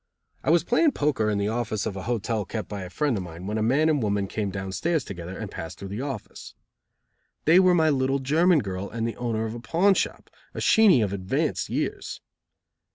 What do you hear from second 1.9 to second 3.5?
a hotel kept by a friend of mine,